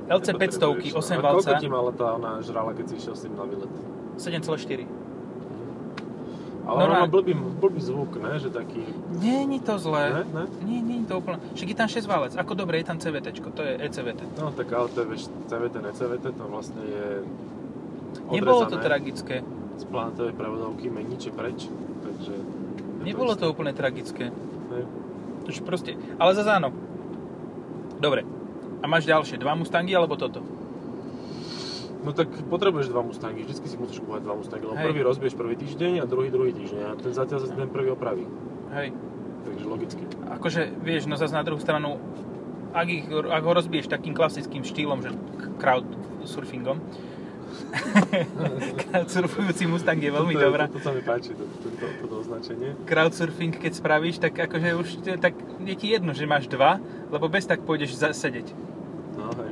[0.06, 3.22] LC 500 8 A koľko valca ti mala tá ona žrala, keď si išiel s
[3.28, 3.72] tým na výlet?
[4.20, 4.88] 7,4.
[6.66, 8.42] Ale No, má blbý, blbý zvuk, ne?
[8.42, 8.82] Že taký...
[9.22, 10.10] Nie, nie to zlé.
[10.10, 10.24] Ne?
[10.34, 10.44] Ne?
[10.66, 11.38] Nie, nie je to úplne.
[11.54, 12.32] Však je tam 6 válec.
[12.34, 14.22] Ako dobre, je tam CVT, to je ECVT.
[14.42, 17.06] No tak ale to je, vieš, CVT, ne CVT, to vlastne je
[18.34, 19.36] Nebolo to odrezané tragické.
[19.78, 21.70] z planetovej prevodovky meniče preč,
[22.02, 22.34] takže...
[23.06, 23.54] Nebolo to isté.
[23.54, 24.34] úplne tragické.
[24.74, 24.82] Ne?
[25.46, 26.74] Už proste, ale za áno.
[28.02, 28.26] Dobre.
[28.82, 30.42] A máš ďalšie, dva Mustangy alebo toto?
[32.06, 34.86] No tak potrebuješ dva Mustangy, vždycky si musíš kúpať dva Mustangy, lebo Hej.
[34.86, 38.30] prvý rozbiješ prvý týždeň a druhý druhý týždeň a ten zatiaľ sa ten prvý opraví,
[38.72, 38.94] Hej.
[39.42, 40.04] takže logicky.
[40.30, 41.98] Akože, vieš, no zase na druhú stranu,
[42.72, 45.18] ak, ich, ak ho rozbiješ takým klasickým štýlom, že
[45.58, 46.78] crowdsurfingom,
[48.86, 50.64] crowdsurfujúci Mustang je veľmi toto, dobrá.
[50.68, 52.78] Toto sa mi páči, to, to, to, toto označenie.
[52.86, 56.78] Crowdsurfing, keď spravíš, tak akože už to- tak je ti jedno, že máš dva,
[57.10, 58.52] lebo bez tak pôjdeš za- sedeť.
[59.16, 59.52] No hej.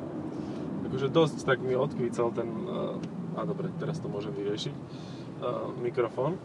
[0.94, 3.02] Akože dosť tak mi odkvícal ten, uh,
[3.34, 4.76] a dobre, teraz to môžem vyriešiť,
[5.42, 6.38] uh, mikrofón.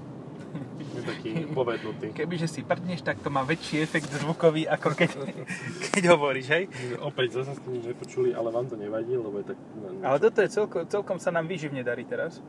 [0.96, 2.16] Je taký povednutý.
[2.16, 5.10] Kebyže si prdneš, tak to má väčší efekt zvukový, ako keď,
[5.92, 6.64] keď hovoríš, hej?
[7.04, 9.58] Opäť zase ste nič nepočuli, ale vám to nevadí, lebo je tak...
[10.00, 12.40] Ale toto je celko, celkom sa nám výživne darí teraz.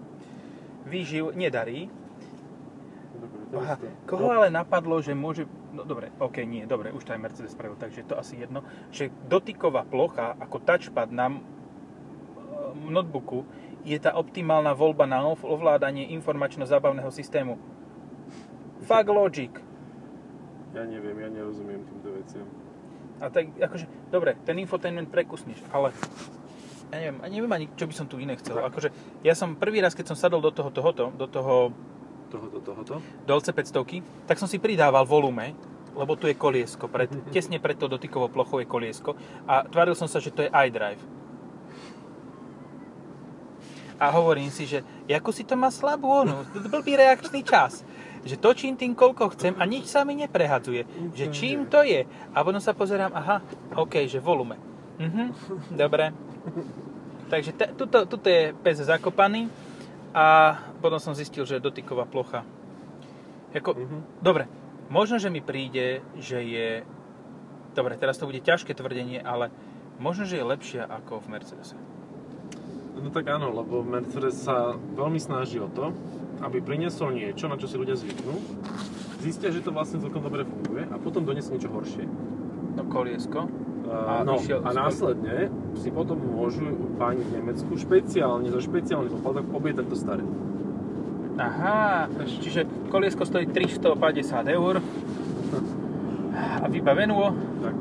[0.87, 1.91] Výživ nedarí.
[3.51, 3.75] Dobre, Aha,
[4.07, 5.43] koho ale napadlo, že môže...
[5.75, 8.63] No dobre, ok, nie, dobre, už to aj Mercedes spravil, takže to asi jedno.
[8.95, 11.58] Že dotyková plocha ako touchpad na m-
[12.73, 13.45] notebooku
[13.81, 17.55] je tá optimálna voľba na ov- ovládanie informačno-zábavného systému.
[18.83, 19.53] Fuck logic.
[20.71, 22.45] Ja neviem, ja nerozumiem týmto veciam.
[23.19, 25.91] A tak akože, dobre, ten infotainment prekusneš, ale
[26.89, 28.55] ja neviem, neviem ani, čo by som tu iné chcel.
[28.57, 31.73] Akože, ja som prvý raz, keď som sadol do toho, tohoto, do toho
[32.29, 32.93] Tohoto, tohoto.
[33.25, 35.57] do LC 500, tak som si pridával volume,
[35.97, 39.17] lebo tu je koliesko, pred, tesne pred to dotykovou plochou je koliesko
[39.49, 41.01] a tváril som sa, že to je iDrive.
[43.99, 47.83] A hovorím si, že ako si to má slabú onu, blbý reakčný čas.
[48.19, 51.11] Že točím tým, koľko chcem a nič sa mi neprehadzuje.
[51.11, 52.03] Že čím to je.
[52.31, 53.43] A potom sa pozerám, aha,
[53.75, 54.55] OK, že volume.
[54.99, 55.23] Mhm,
[55.75, 56.11] dobre.
[57.29, 59.47] Takže te, tuto, tuto je pes zakopaný
[60.11, 62.43] a potom som zistil, že je dotyková plocha.
[63.49, 63.99] Jako, Mhm.
[64.21, 64.47] Dobre,
[64.89, 66.67] možno, že mi príde, že je...
[67.75, 69.51] Dobre, teraz to bude ťažké tvrdenie, ale
[70.01, 71.77] možno, že je lepšia ako v Mercedese.
[72.99, 75.95] No tak áno, lebo Mercedes sa veľmi snaží o to,
[76.43, 78.35] aby priniesol niečo, na čo si ľudia zvyknú,
[79.19, 82.03] zistia, že to vlastne celkom dobre funguje a potom donesie niečo horšie.
[82.75, 83.47] No koliesko.
[83.89, 86.61] A, A no, išiel- a následne si potom môžu
[86.95, 90.23] páni v Nemecku špeciálne, za špeciálny poplatok objednať to staré.
[91.39, 92.05] Aha,
[92.43, 93.95] čiže koliesko stojí 350
[94.45, 94.83] eur
[96.63, 97.17] a vybavenú.
[97.63, 97.75] Tak.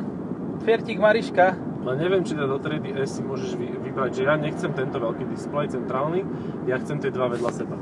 [0.65, 1.68] Fertik Mariška.
[1.89, 5.01] Ale neviem, či teda do triedy S si môžeš vy, vybrať, že ja nechcem tento
[5.01, 6.21] veľký displej centrálny,
[6.69, 7.81] ja chcem tie dva vedľa seba.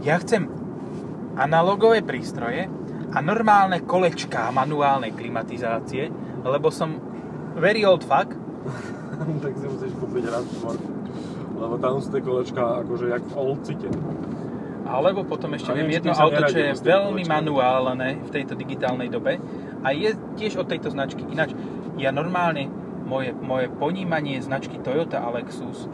[0.00, 0.48] Ja chcem
[1.36, 2.64] analogové prístroje
[3.12, 6.08] a normálne kolečká manuálnej klimatizácie,
[6.48, 6.96] lebo som
[7.60, 8.32] very old fuck
[9.44, 10.82] tak si musíš kúpiť Radford.
[11.56, 13.88] Lebo tam sú tie kolečka akože jak v old cite.
[14.86, 19.36] Alebo potom ešte viem jedno auto, čo je veľmi manuálne v tejto digitálnej dobe
[19.82, 21.26] a je tiež od tejto značky.
[21.26, 21.58] Ináč,
[21.98, 22.70] ja normálne,
[23.06, 25.86] moje, moje ponímanie značky Toyota a Lexus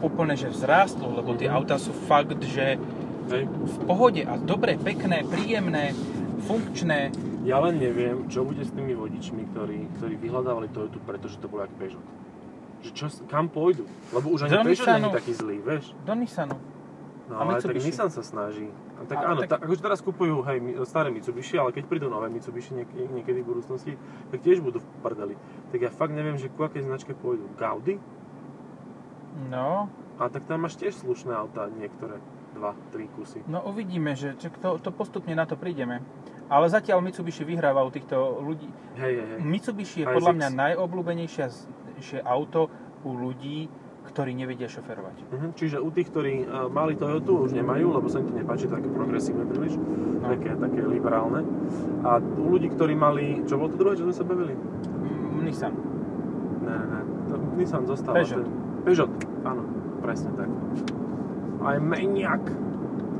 [0.00, 1.56] úplne, že vzrástlo, lebo tie Mhm.
[1.56, 2.78] autá sú fakt, že
[3.24, 5.96] v pohode a dobre, pekné, príjemné,
[6.44, 7.08] funkčné.
[7.48, 11.64] Ja len neviem, čo bude s tými vodičmi, ktorí, ktorí vyhľadávali Toyotu, pretože to bolo
[11.64, 12.04] jak Peugeot.
[12.84, 13.88] Že čo, kam pôjdu?
[14.12, 15.84] Lebo už ani Do Peugeot nie je taký zlý, vieš?
[16.04, 16.56] Do Nissanu.
[17.24, 17.72] No A ale tak.
[17.80, 18.68] Nissan sa snaží.
[19.00, 19.60] A tak Ale áno, tak- tak...
[19.64, 23.96] akože teraz kupujú hej, staré Mitsubishi, ale keď prídu nové Mitsubishi niek- niekedy v budúcnosti,
[24.28, 25.34] tak tiež budú v prdeli.
[25.72, 27.48] Tak ja fakt neviem, že ku akej značke pôjdu.
[27.56, 27.96] Gaudi?
[29.50, 32.22] No, A tak tam máš tiež slušné autá, niektoré.
[32.54, 33.42] Dva, tri kusy.
[33.50, 35.98] no uvidíme, že to, to postupne na to prídeme.
[36.46, 38.70] Ale zatiaľ Mitsubishi vyhráva u týchto ľudí.
[38.94, 39.38] Hej, hej, hej.
[39.42, 42.70] Mitsubishi je Aj podľa mňa najobľúbenejšie auto
[43.02, 43.66] u ľudí,
[44.04, 45.16] ktorí nevedia šoferovať.
[45.32, 48.68] Mhm, čiže u tých, ktorí uh, mali Toyotu, už nemajú, lebo sa im to nepáči
[48.68, 49.76] také progresívne príliš,
[50.24, 50.32] No.
[50.32, 51.44] také, také liberálne.
[52.00, 54.56] A u ľudí, ktorí mali, čo bolo to druhé, čo sme sa bavili?
[54.56, 55.72] Mm, Nissan.
[56.64, 58.24] Ne, ne, ne, to Nissan zostáva.
[58.24, 58.40] Peugeot.
[58.40, 58.48] Ten,
[58.88, 59.12] Peugeot,
[59.44, 59.62] áno,
[60.00, 60.48] presne tak.
[61.60, 62.40] Aj Maniac.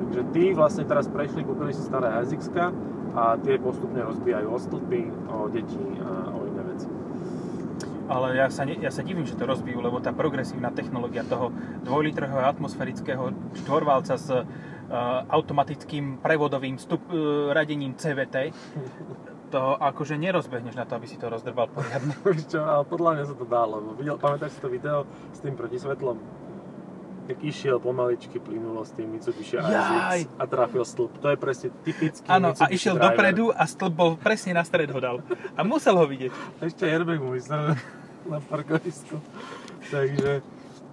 [0.01, 2.49] Takže tí vlastne teraz prešli, kúpili si staré SX
[3.14, 6.34] a tie postupne rozbijajú o stĺpy, o deti a.
[8.05, 11.49] Ale ja sa, ne, ja sa divím, že to rozbijú, lebo tá progresívna technológia toho
[11.88, 13.33] dvojlitrového atmosférického
[13.64, 14.45] štvorvalca s uh,
[15.33, 18.53] automatickým prevodovým stup, uh, radením CVT,
[19.55, 22.12] to akože nerozbehneš na to, aby si to rozdrbal poriadne.
[22.51, 25.55] Čo, ale podľa mňa sa to dá, lebo videl, pamätáš si to video s tým
[25.55, 26.19] protisvetlom?
[27.25, 29.57] Jak išiel pomaličky plynulo s tým Mitsubishi.
[29.57, 31.13] ASX a trafil stĺp.
[31.25, 33.17] To je presne typický Áno, a išiel driver.
[33.17, 35.17] dopredu a stĺp bol presne na stred ho dal.
[35.57, 36.33] A musel ho vidieť.
[36.61, 37.81] Ešte airbag mu vystrelil
[38.29, 39.17] na parkovisku.
[39.89, 40.45] Takže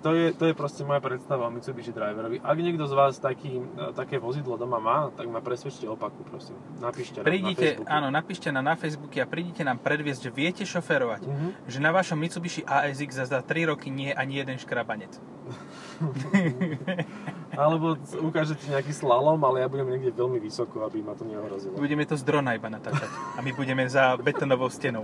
[0.02, 2.42] to je, to je proste moja predstava o Mitsubishi Driverovi.
[2.42, 3.62] Ak niekto z vás taký,
[3.94, 6.58] také vozidlo doma má, tak ma presvedčte opaku, prosím.
[6.82, 7.92] Napíšte nám na Prídite, Facebooku.
[7.92, 11.22] áno, napíšte nám na Facebooku a prídite nám predviesť, že viete šoferovať.
[11.28, 11.48] Mhm.
[11.70, 15.12] Že na vašom Mitsubishi ASX za, za 3 roky nie je ani jeden škrabanec.
[17.52, 21.76] Alebo ukážete nejaký slalom, ale ja budem niekde veľmi vysoko, aby ma to neohrozilo.
[21.76, 23.12] Budeme to z drona iba natáčať.
[23.36, 25.04] A my budeme za betonovou stenou.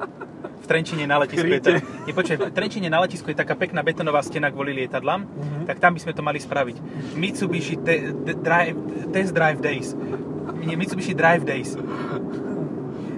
[0.57, 1.59] V Trenčine na letisku je,
[2.07, 5.63] nie, počkaj, v Trenčine na letisku je taká pekná betonová stena kvôli lietadlám, Mhm.
[5.67, 6.75] tak tam by sme to mali spraviť.
[7.19, 8.79] Mitsubishi te, de, drive,
[9.11, 9.91] Test Drive Days.
[10.63, 11.75] Nie, Mitsubishi Drive Days.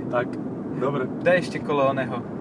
[0.09, 0.27] Tak,
[0.75, 2.38] dobre, Daj ešte kolo oného.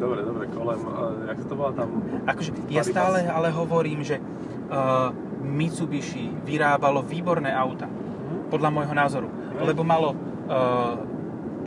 [0.00, 0.80] Dobre, dobre, kolem,
[1.28, 1.88] jak to volá tam?
[2.26, 5.12] Akože, ja stále ale hovorím, že uh,
[5.44, 7.86] Mitsubishi vyrábalo výborné auta.
[7.86, 8.48] Mhm.
[8.50, 9.28] podľa môjho názoru.
[9.30, 9.64] Hej.
[9.70, 10.98] Lebo malo uh,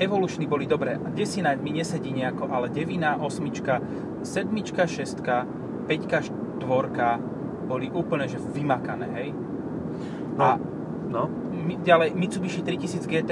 [0.02, 0.98] Evolutiony boli dobré.
[1.13, 3.78] Desina mi nesedí nejako, ale devina, osmička,
[4.26, 5.46] sedmička, šestka,
[5.86, 7.22] peťka, štvorka
[7.69, 9.30] boli úplne že vymakané, hej.
[10.34, 10.43] No.
[10.43, 10.50] A
[11.13, 13.32] No, mi, ďalej Mitsubishi 3000 GT,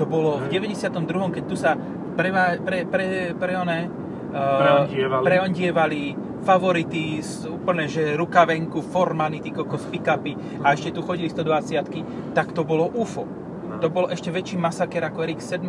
[0.00, 0.64] to bolo v Hej.
[0.88, 1.36] 92.
[1.36, 1.76] keď tu sa
[2.16, 4.03] preva, pre, pre, pre one, uh,
[4.34, 5.22] Preondievali.
[5.22, 6.02] preondievali
[6.42, 12.66] favority, úplne, že rukavenku, formany, ty kokos, pick-upy a ešte tu chodili 120 tak to
[12.66, 13.24] bolo UFO.
[13.24, 13.80] No.
[13.80, 15.62] To bol ešte väčší masaker ako RX-7.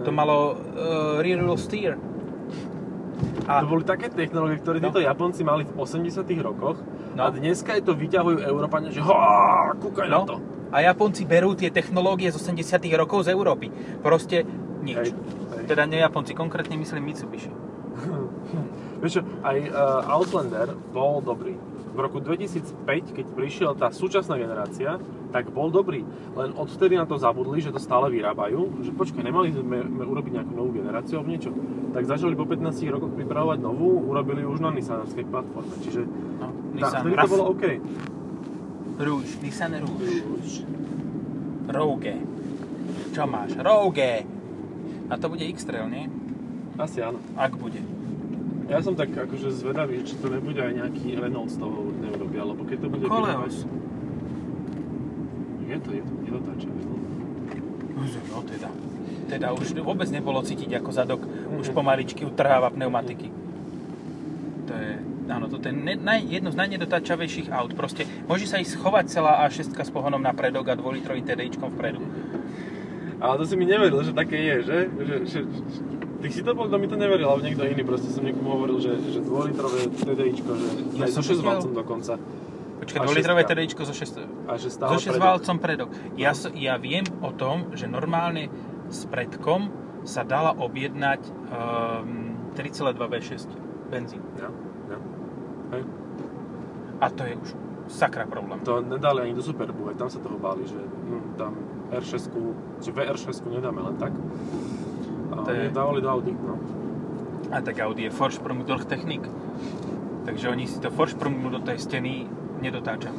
[0.00, 2.00] To malo uh, rear wheel steer.
[3.44, 4.88] A to boli také technológie, ktoré No.
[4.88, 6.80] títo Japonci mali v 80 rokoch
[7.12, 7.26] No.
[7.26, 9.12] a dneska je to vyťahujú Európania, že ho,
[9.76, 10.36] kúkaj na No, to.
[10.70, 13.68] a Japonci berú tie technológie z 80 rokov z Európy.
[14.00, 14.46] Proste
[14.80, 14.96] nič.
[14.96, 15.64] Hej, hej.
[15.68, 17.50] Teda nie Japonci, konkrétne myslím Mitsubishi.
[19.02, 21.56] Vieš čo, aj uh, Outlander bol dobrý.
[21.90, 25.00] V roku 2005, keď prišiel tá súčasná generácia,
[25.34, 26.06] tak bol dobrý.
[26.38, 28.86] Len odvtedy na to zabudli, že to stále vyrábajú.
[28.86, 31.50] Že počkaj, nemali sme sme urobiť nejakú novú generáciu alebo niečo.
[31.90, 35.74] Tak začali po 15 rokoch pripravovať novú, urobili už na Nissanovskej platforme.
[35.82, 36.02] Čiže
[36.40, 37.64] No, tá, vtedy to bolo OK.
[39.00, 40.24] Rouge, Nissan Rouge.
[41.68, 42.14] Rouge.
[43.12, 43.52] Čo máš?
[43.58, 44.24] Rouge.
[45.10, 46.06] A to bude X-Trail, nie?
[46.80, 47.20] Asi áno.
[47.36, 47.78] Ak bude.
[48.66, 52.62] Ja som tak akože zvedavý, či to nebude aj nejaký Renault z toho neurobia, lebo
[52.64, 53.66] keď to bude Koleos.
[55.60, 56.80] Je to, je to nedotáčavé.
[56.80, 56.96] no.
[58.30, 58.68] No teda.
[59.28, 61.20] Teda už vôbec nebolo cítiť, ako zadok
[61.54, 61.74] už Mhm.
[61.74, 63.28] pomaličky utrháva pneumatiky.
[64.66, 64.90] To je,
[65.28, 67.74] áno, toto je ne, naj, jedno z najnedotáčavejších aut.
[67.74, 72.02] Proste môže sa ísť schovať celá A6 s pohonom na predok a 2-litrovým TDIčkom vpredu.
[73.18, 74.78] Ale to si mi neveril, že také je, že?
[74.96, 75.80] že, že, že
[76.20, 78.76] ty si to bol, kto mi to neveril, alebo niekto iný, proste som niekomu hovoril,
[78.76, 81.48] že, že 2-litrové TDIčko, že Ja aj so 6 videl.
[81.48, 82.12] valcom dokonca.
[82.78, 83.52] Počkaj, A 2-litrové šestka.
[83.54, 85.24] TDIčko so 6, A že stále so 6 predok.
[85.26, 85.88] valcom predok.
[86.14, 88.48] Ja, s- ja viem o tom, že normálne
[88.88, 89.68] s predkom
[90.02, 93.48] sa dala objednať um, 3,2 V6
[93.88, 94.24] benzín.
[94.34, 94.48] Ja,
[94.86, 94.98] ja.
[95.70, 95.82] Hej.
[96.98, 97.50] A to je už
[97.86, 98.60] sakra problém.
[98.60, 101.52] To nedali ani do Superbu, aj tam sa toho báli, že hm, tam
[101.90, 102.32] R6,
[102.78, 104.12] či VR6 nedáme len tak.
[105.42, 106.54] To je- dávali do Audi, no.
[107.50, 109.26] A tak Audi je Vorsprung durch Technik.
[110.22, 112.24] Takže oni si to Vorsprungu do tej steny
[112.60, 113.18] nedotáčajú.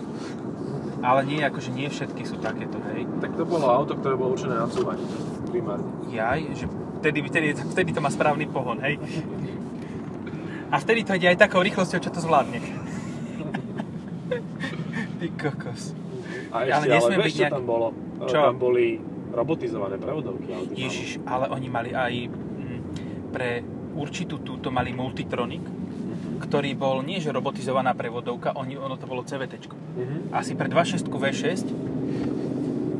[1.02, 3.04] Ale nie, akože nie všetky sú takéto, hej.
[3.20, 5.02] Tak to bolo auto, ktoré bolo určené na cúvanie,
[5.50, 5.84] primárne.
[6.08, 6.66] Jaj, že
[7.00, 8.96] vtedy, vtedy, vtedy to má správny pohon, hej.
[10.70, 12.62] A vtedy to ide aj takou rýchlosťou, čo to zvládne.
[15.20, 15.92] Ty kokos.
[16.52, 17.88] A Ale ešte, ale, nesmie vieš, byť čo nejak- tam bolo?
[18.22, 18.38] Čo?
[18.46, 18.86] Tam boli
[19.32, 20.74] robotizované prevodovky Audi.
[20.78, 22.80] Ježiš, ale oni mali aj mm,
[23.32, 25.64] pre určitú túto mali Multitronic,
[26.12, 26.44] Mhm.
[26.44, 29.72] ktorý bol nie že robotizovaná prevodovka, oni, ono to bolo CVT.
[29.96, 30.36] Mhm.
[30.36, 31.72] Asi pre 2.6 V6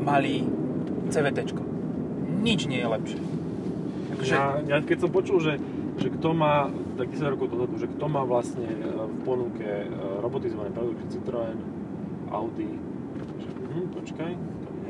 [0.00, 0.42] mali
[1.08, 1.38] CVT.
[2.42, 3.20] Nič nie je lepšie.
[4.12, 5.62] Akože, Ja, ja keď som počul, že,
[5.98, 6.66] že kto má,
[6.96, 9.86] tak 10 rokov dozadu, že kto má vlastne e, v ponuke e,
[10.18, 11.58] robotizované prevodovky Citroën,
[12.32, 12.70] Audi,
[13.38, 14.32] že hm, počkaj,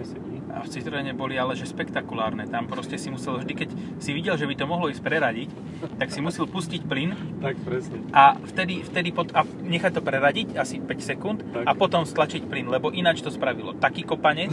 [0.04, 0.36] to mi nesedí.
[0.52, 2.44] a v Citroene boli ale že spektakulárne.
[2.50, 3.68] Tam proste si musel vždy, keď
[4.02, 5.48] si videl, že by to mohlo ísť preradiť,
[5.96, 7.98] tak si musel pustiť plyn Tak presne.
[8.12, 11.64] a vtedy, vtedy pot, a nechať to preradiť asi 5 sekúnd Tak.
[11.66, 14.52] a potom stlačiť plyn, lebo ináč to spravilo taký kopanec,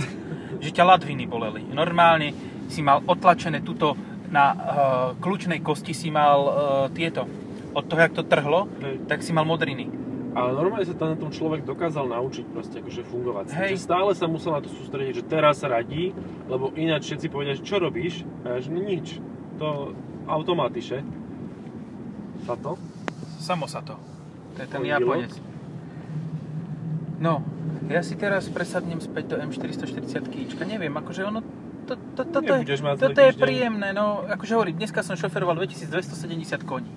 [0.64, 1.66] že ťa ladviny boleli.
[1.68, 2.32] Normálne
[2.70, 3.98] si mal otlačené tuto
[4.30, 4.58] na uh,
[5.18, 6.54] kľúčnej kosti si mal uh,
[6.94, 7.26] tieto.
[7.74, 9.06] Od toho, jak to trhlo, Hej.
[9.10, 9.90] tak si mal modriny.
[10.30, 13.46] Ale normálne sa tam na tom človek dokázal naučiť proste akože fungovať.
[13.50, 13.82] Hej.
[13.82, 16.14] Že stále sa musel na to sústrediť, že teraz radí,
[16.46, 18.22] lebo ináč všetci povedia, že čo robíš?
[18.46, 19.18] A ja, že nič.
[19.58, 19.98] To
[20.30, 21.02] automatiše.
[22.46, 22.78] Táto?
[23.42, 23.98] Samo sa to.
[24.60, 25.34] Je ten Japonec.
[27.20, 27.44] No,
[27.90, 30.64] ja si teraz presadnem späť do M440 kýčka.
[30.64, 31.42] Neviem, akože ono...
[31.90, 32.54] To, to, to, to,
[33.02, 36.94] toto je príjemné, no akože hovorím, dneska som šoferoval 2270 koní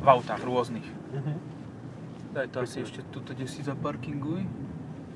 [0.00, 0.88] v autách rôznych.
[1.12, 1.53] Mhm.
[2.34, 4.42] Daj to asi ešte tuto, kde si zaparkinguj.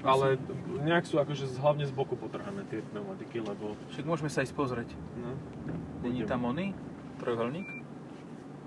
[0.00, 0.38] Ale
[0.81, 3.74] nejak sú akože z- hlavne z boku potrhané tie pneumatiky, lebo...
[3.90, 4.94] Však môžeme sa ísť pozrieť.
[5.18, 5.35] No,
[6.00, 6.70] Není tam oný?
[7.18, 7.66] Trojuholník?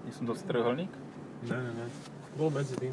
[0.04, 0.92] Nie som dosť trojuholník?
[1.42, 1.86] ne, ne, ne.
[2.36, 2.92] Bol medzi tým.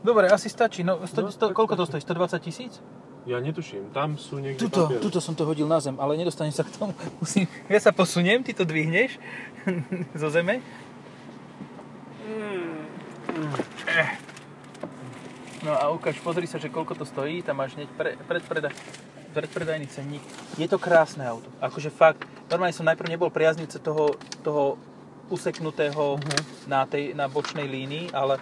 [0.00, 0.80] Dobre, asi stačí.
[0.80, 2.00] No, sto, No, sto, koľko to stojí?
[2.00, 2.80] 120 tisíc?
[3.24, 5.00] Ja netuším, tam sú niekde Tuto, papiere.
[5.00, 6.92] tuto som to hodil na zem, ale nedostanem sa k tomu.
[7.20, 9.16] Musím, ja sa posuniem, ty to dvihneš
[10.20, 10.60] zo zeme.
[15.64, 18.68] No a ukáž, pozri sa, že koľko to stojí, tam máš hneď pre, predpreda,
[19.32, 20.20] predpredajný cenník.
[20.54, 22.20] Je to krásne auto, akože fakt.
[22.46, 24.12] Normálne som najprv nebol priaznivce toho,
[24.44, 24.76] toho
[25.26, 26.68] useknutého Mhm.
[26.68, 28.36] na, tej, na bočnej línii, ale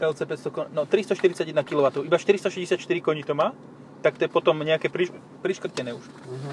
[0.00, 3.52] LC 500, kon- no 341 kW, iba 464 koní to má,
[4.00, 6.04] tak to je potom nejaké priš, priškrtené už.
[6.26, 6.52] Mhm.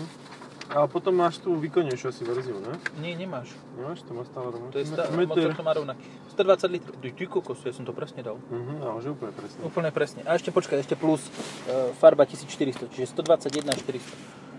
[0.68, 2.76] A potom máš tú výkonnejšiu asi verziu, ne?
[3.00, 3.56] Nie, nemáš.
[3.80, 4.04] Nemáš?
[4.04, 5.08] To má stále rovnaký To je meter.
[5.16, 6.04] motor to má rovnaký.
[6.36, 6.96] 120 litrov.
[7.00, 8.36] Ty, ty kokos, ja som to presne dal.
[8.52, 9.60] Mhm, ale že úplne presne.
[9.64, 10.22] Úplne presne.
[10.28, 14.12] A ešte počkaj, ešte plus e, farba 1400, čiže 121 a 400.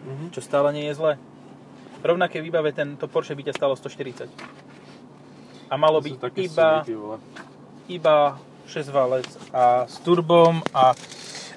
[0.09, 0.25] Mhm.
[0.33, 1.13] Čo stále nie je zlé.
[2.01, 4.33] Rovnaké výbave tento Porsche by ťa stalo 140.
[5.69, 6.81] A malo byť iba,
[7.91, 8.17] iba
[8.65, 10.97] 6 valec a s turbom a,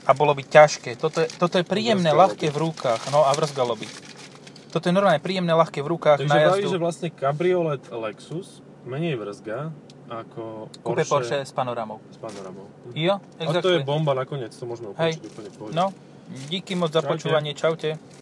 [0.04, 1.00] a bolo by ťažké.
[1.00, 3.08] Toto je, toto je príjemné, ľahké v rukách.
[3.16, 4.11] No a vrzgalo by.
[4.72, 6.68] Toto je normálne príjemné, ľahké v rukách Takže na jazdu.
[6.70, 9.70] že vlastne kabriolet Lexus menej vrzga
[10.08, 12.00] ako Kúpe Porsche, Porsche s panoramou.
[12.08, 12.68] s panoramou.
[12.92, 13.72] Jo, A to exactly.
[13.74, 15.16] je bomba nakoniec, to môžeme Hej.
[15.16, 15.74] ukončiť úplne v pohode.
[15.74, 15.86] No,
[16.48, 17.12] díky moc za Čaute.
[17.12, 17.96] počúvanie, čaute.